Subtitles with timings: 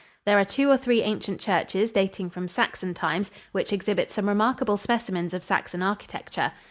[0.25, 4.77] There are two or three ancient churches dating from Saxon times which exhibit some remarkable
[4.77, 6.53] specimens of Saxon architecture.